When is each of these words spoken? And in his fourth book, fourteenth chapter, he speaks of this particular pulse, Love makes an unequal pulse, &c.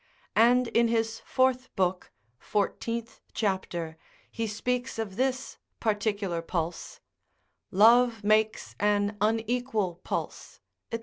And 0.35 0.67
in 0.69 0.87
his 0.87 1.19
fourth 1.19 1.69
book, 1.75 2.11
fourteenth 2.39 3.21
chapter, 3.35 3.97
he 4.31 4.47
speaks 4.47 4.97
of 4.97 5.15
this 5.15 5.59
particular 5.79 6.41
pulse, 6.41 6.99
Love 7.69 8.23
makes 8.23 8.73
an 8.79 9.15
unequal 9.21 10.01
pulse, 10.03 10.59
&c. 10.91 10.97